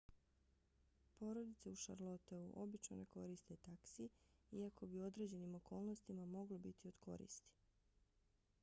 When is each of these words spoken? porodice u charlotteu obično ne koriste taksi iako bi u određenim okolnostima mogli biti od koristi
porodice 1.17 1.67
u 1.73 1.75
charlotteu 1.81 2.47
obično 2.63 2.97
ne 3.01 3.05
koriste 3.17 3.59
taksi 3.69 4.09
iako 4.61 4.85
bi 4.95 5.01
u 5.01 5.05
određenim 5.11 5.55
okolnostima 5.61 6.25
mogli 6.25 6.57
biti 6.59 6.87
od 6.87 6.99
koristi 6.99 7.55